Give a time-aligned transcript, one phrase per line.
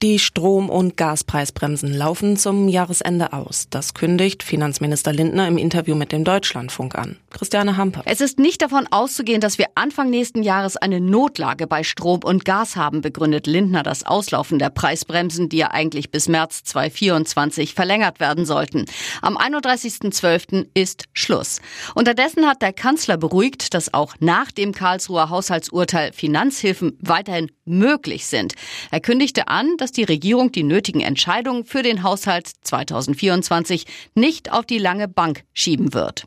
[0.00, 3.66] Die Strom- und Gaspreisbremsen laufen zum Jahresende aus.
[3.68, 7.16] Das kündigt Finanzminister Lindner im Interview mit dem Deutschlandfunk an.
[7.30, 8.02] Christiane Hamper.
[8.04, 12.44] Es ist nicht davon auszugehen, dass wir Anfang nächsten Jahres eine Notlage bei Strom und
[12.44, 18.20] Gas haben, begründet Lindner das Auslaufen der Preisbremsen, die ja eigentlich bis März 2024 verlängert
[18.20, 18.84] werden sollten.
[19.20, 20.68] Am 31.12.
[20.74, 21.60] ist Schluss.
[21.96, 28.54] Unterdessen hat der Kanzler beruhigt, dass auch nach dem Karlsruher Haushaltsurteil Finanzhilfen weiterhin möglich sind.
[28.90, 34.66] Er kündigte an, dass die Regierung die nötigen Entscheidungen für den Haushalt 2024 nicht auf
[34.66, 36.26] die lange Bank schieben wird.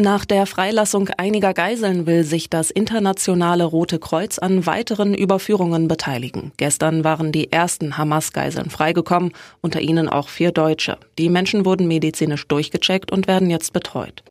[0.00, 6.52] Nach der Freilassung einiger Geiseln will sich das internationale Rote Kreuz an weiteren Überführungen beteiligen.
[6.56, 10.98] Gestern waren die ersten Hamas-Geiseln freigekommen, unter ihnen auch vier Deutsche.
[11.18, 14.22] Die Menschen wurden medizinisch durchgecheckt und werden jetzt betreut.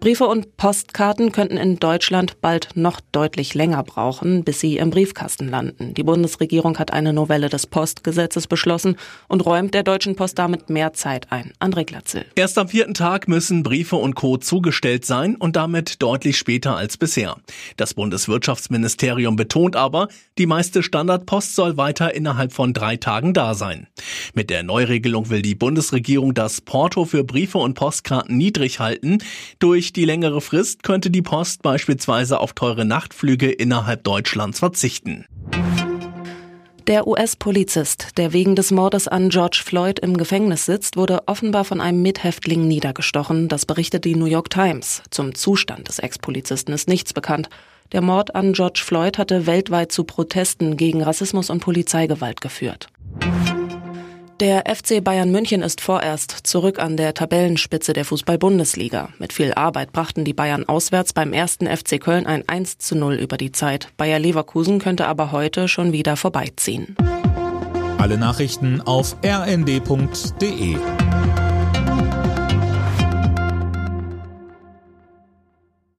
[0.00, 5.48] Briefe und Postkarten könnten in Deutschland bald noch deutlich länger brauchen, bis sie im Briefkasten
[5.48, 5.94] landen.
[5.94, 8.96] Die Bundesregierung hat eine Novelle des Postgesetzes beschlossen
[9.28, 11.52] und räumt der Deutschen Post damit mehr Zeit ein.
[11.60, 12.24] André Glatzel.
[12.36, 14.36] Erst am vierten Tag müssen Briefe und Co.
[14.36, 17.36] zugestellt sein und damit deutlich später als bisher.
[17.76, 23.88] Das Bundeswirtschaftsministerium betont aber, die meiste Standardpost soll weiter innerhalb von drei Tagen da sein.
[24.36, 29.16] Mit der Neuregelung will die Bundesregierung das Porto für Briefe und Postkarten niedrig halten.
[29.60, 35.24] Durch die längere Frist könnte die Post beispielsweise auf teure Nachtflüge innerhalb Deutschlands verzichten.
[36.86, 41.80] Der US-Polizist, der wegen des Mordes an George Floyd im Gefängnis sitzt, wurde offenbar von
[41.80, 43.48] einem Mithäftling niedergestochen.
[43.48, 45.02] Das berichtet die New York Times.
[45.10, 47.48] Zum Zustand des Ex-Polizisten ist nichts bekannt.
[47.92, 52.88] Der Mord an George Floyd hatte weltweit zu Protesten gegen Rassismus und Polizeigewalt geführt.
[54.40, 59.08] Der FC Bayern München ist vorerst zurück an der Tabellenspitze der Fußball-Bundesliga.
[59.18, 63.14] Mit viel Arbeit brachten die Bayern auswärts beim ersten FC Köln ein 1 zu 0
[63.14, 63.88] über die Zeit.
[63.96, 66.96] Bayer Leverkusen könnte aber heute schon wieder vorbeiziehen.
[67.96, 70.76] Alle Nachrichten auf rnd.de